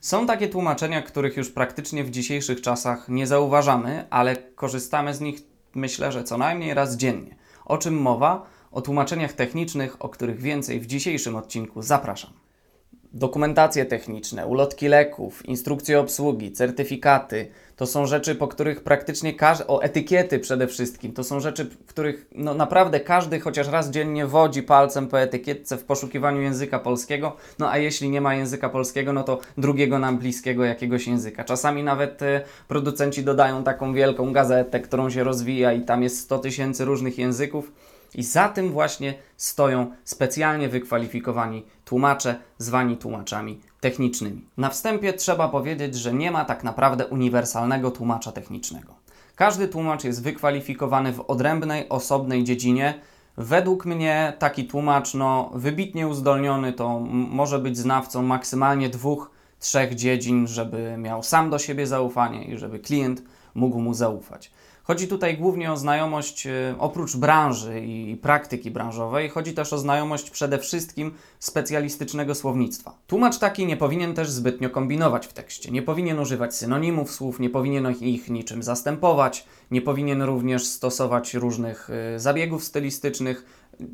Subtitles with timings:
[0.00, 5.40] Są takie tłumaczenia, których już praktycznie w dzisiejszych czasach nie zauważamy, ale korzystamy z nich
[5.74, 7.36] myślę, że co najmniej raz dziennie.
[7.64, 8.46] O czym mowa?
[8.70, 12.47] O tłumaczeniach technicznych, o których więcej w dzisiejszym odcinku zapraszam.
[13.12, 19.82] Dokumentacje techniczne, ulotki leków, instrukcje obsługi, certyfikaty to są rzeczy, po których praktycznie każdy, o
[19.82, 24.62] etykiety przede wszystkim, to są rzeczy, w których no naprawdę każdy chociaż raz dziennie wodzi
[24.62, 27.36] palcem po etykietce w poszukiwaniu języka polskiego.
[27.58, 31.44] No a jeśli nie ma języka polskiego, no to drugiego nam bliskiego jakiegoś języka.
[31.44, 36.38] Czasami nawet y, producenci dodają taką wielką gazetę, którą się rozwija i tam jest 100
[36.38, 37.72] tysięcy różnych języków
[38.14, 44.44] i za tym właśnie stoją specjalnie wykwalifikowani tłumacze, zwani tłumaczami technicznymi.
[44.56, 48.94] Na wstępie trzeba powiedzieć, że nie ma tak naprawdę uniwersalnego tłumacza technicznego.
[49.34, 52.94] Każdy tłumacz jest wykwalifikowany w odrębnej, osobnej dziedzinie.
[53.36, 60.46] Według mnie taki tłumacz, no, wybitnie uzdolniony, to może być znawcą maksymalnie dwóch, trzech dziedzin,
[60.46, 63.22] żeby miał sam do siebie zaufanie i żeby klient
[63.54, 64.50] mógł mu zaufać.
[64.90, 70.30] Chodzi tutaj głównie o znajomość e, oprócz branży i praktyki branżowej, chodzi też o znajomość
[70.30, 72.98] przede wszystkim specjalistycznego słownictwa.
[73.06, 77.50] Tłumacz taki nie powinien też zbytnio kombinować w tekście, nie powinien używać synonimów słów, nie
[77.50, 83.44] powinien ich niczym zastępować, nie powinien również stosować różnych e, zabiegów stylistycznych,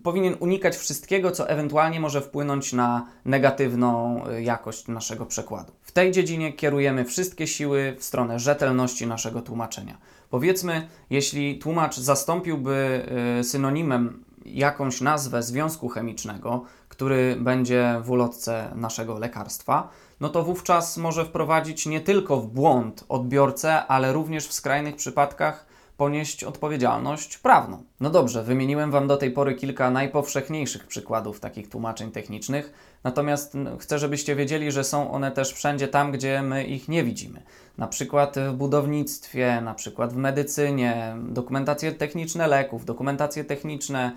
[0.02, 5.72] powinien unikać wszystkiego, co ewentualnie może wpłynąć na negatywną e, jakość naszego przekładu.
[5.82, 9.98] W tej dziedzinie kierujemy wszystkie siły w stronę rzetelności naszego tłumaczenia.
[10.34, 13.06] Powiedzmy, jeśli tłumacz zastąpiłby
[13.40, 19.88] y, synonimem jakąś nazwę związku chemicznego, który będzie w ulotce naszego lekarstwa,
[20.20, 25.66] no to wówczas może wprowadzić nie tylko w błąd odbiorcę, ale również w skrajnych przypadkach
[25.96, 27.82] ponieść odpowiedzialność prawną.
[28.00, 32.72] No dobrze, wymieniłem Wam do tej pory kilka najpowszechniejszych przykładów takich tłumaczeń technicznych,
[33.04, 37.04] natomiast no, chcę, żebyście wiedzieli, że są one też wszędzie tam, gdzie my ich nie
[37.04, 37.42] widzimy.
[37.78, 44.12] Na przykład w budownictwie, na przykład w medycynie, dokumentacje techniczne leków, dokumentacje techniczne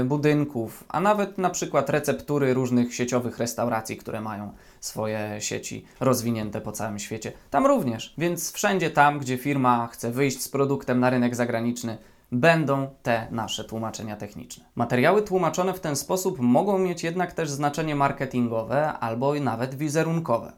[0.00, 6.60] y, budynków, a nawet na przykład receptury różnych sieciowych restauracji, które mają swoje sieci rozwinięte
[6.60, 7.32] po całym świecie.
[7.50, 11.98] Tam również, więc wszędzie tam, gdzie firma chce wyjść z produktem na rynek zagraniczny,
[12.32, 14.64] będą te nasze tłumaczenia techniczne.
[14.74, 20.52] Materiały tłumaczone w ten sposób mogą mieć jednak też znaczenie marketingowe albo nawet wizerunkowe.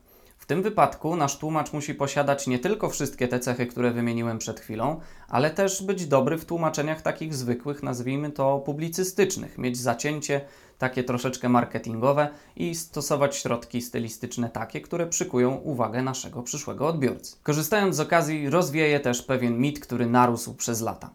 [0.44, 4.60] W tym wypadku nasz tłumacz musi posiadać nie tylko wszystkie te cechy, które wymieniłem przed
[4.60, 10.40] chwilą, ale też być dobry w tłumaczeniach takich zwykłych, nazwijmy to publicystycznych, mieć zacięcie
[10.78, 17.36] takie troszeczkę marketingowe i stosować środki stylistyczne takie, które przykują uwagę naszego przyszłego odbiorcy.
[17.42, 21.10] Korzystając z okazji, rozwieję też pewien mit, który narósł przez lata.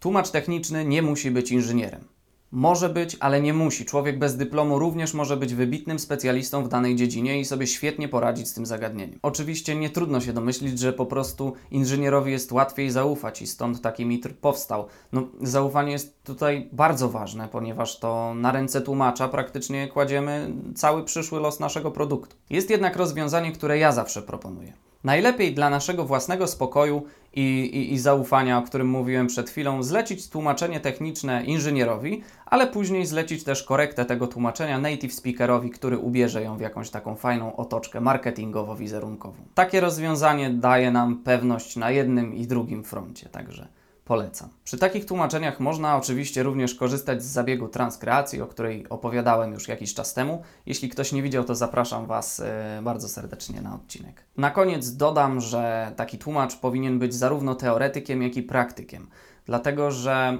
[0.00, 2.17] Tłumacz techniczny nie musi być inżynierem.
[2.52, 3.84] Może być, ale nie musi.
[3.84, 8.48] Człowiek bez dyplomu również może być wybitnym specjalistą w danej dziedzinie i sobie świetnie poradzić
[8.48, 9.18] z tym zagadnieniem.
[9.22, 14.06] Oczywiście nie trudno się domyślić, że po prostu inżynierowi jest łatwiej zaufać i stąd taki
[14.06, 14.86] mitr powstał.
[15.12, 21.40] No, zaufanie jest tutaj bardzo ważne, ponieważ to na ręce tłumacza praktycznie kładziemy cały przyszły
[21.40, 22.36] los naszego produktu.
[22.50, 24.87] Jest jednak rozwiązanie, które ja zawsze proponuję.
[25.04, 27.02] Najlepiej dla naszego własnego spokoju
[27.34, 33.06] i, i, i, zaufania, o którym mówiłem przed chwilą, zlecić tłumaczenie techniczne inżynierowi, ale później
[33.06, 38.00] zlecić też korektę tego tłumaczenia native speakerowi, który ubierze ją w jakąś taką fajną otoczkę
[38.00, 39.40] marketingowo-wizerunkową.
[39.54, 43.68] Takie rozwiązanie daje nam pewność na jednym i drugim froncie, także
[44.08, 44.48] polecam.
[44.64, 49.94] Przy takich tłumaczeniach można oczywiście również korzystać z zabiegu transkreacji, o której opowiadałem już jakiś
[49.94, 50.42] czas temu.
[50.66, 54.24] Jeśli ktoś nie widział, to zapraszam Was e, bardzo serdecznie na odcinek.
[54.36, 59.06] Na koniec dodam, że taki tłumacz powinien być zarówno teoretykiem, jak i praktykiem.
[59.46, 60.38] Dlatego, że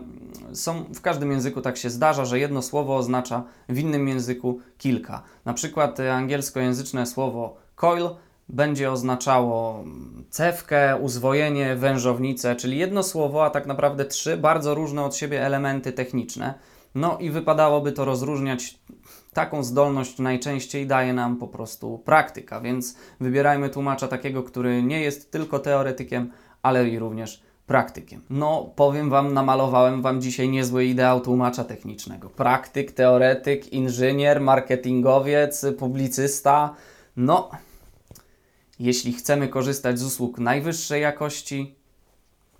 [0.52, 5.22] są w każdym języku tak się zdarza, że jedno słowo oznacza w innym języku kilka.
[5.44, 8.08] Na przykład e, angielskojęzyczne słowo coil
[8.48, 9.84] będzie oznaczało
[10.30, 15.92] cewkę, uzwojenie, wężownicę, czyli jedno słowo, a tak naprawdę trzy bardzo różne od siebie elementy
[15.92, 16.54] techniczne.
[16.94, 18.78] No i wypadałoby to rozróżniać.
[19.32, 25.30] Taką zdolność najczęściej daje nam po prostu praktyka, więc wybierajmy tłumacza takiego, który nie jest
[25.30, 26.30] tylko teoretykiem,
[26.62, 28.20] ale i również praktykiem.
[28.30, 32.30] No, powiem Wam, namalowałem Wam dzisiaj niezły ideał tłumacza technicznego.
[32.30, 36.74] Praktyk, teoretyk, inżynier, marketingowiec, publicysta.
[37.16, 37.50] No,
[38.78, 41.74] jeśli chcemy korzystać z usług najwyższej jakości,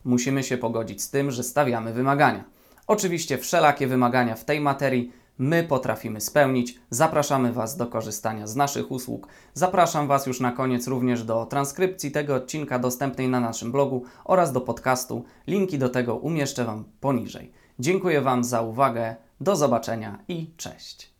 [0.05, 2.45] musimy się pogodzić z tym, że stawiamy wymagania.
[2.87, 6.79] Oczywiście wszelakie wymagania w tej materii my potrafimy spełnić.
[6.91, 9.29] Zapraszamy Was do korzystania z naszych usług.
[9.55, 14.53] Zapraszam Was już na koniec również do transkrypcji tego odcinka dostępnej na naszym blogu oraz
[14.53, 15.25] do podcastu.
[15.47, 17.53] Linki do tego umieszczę Wam poniżej.
[17.79, 19.17] Dziękuję Wam za uwagę.
[19.41, 21.18] Do zobaczenia i cześć.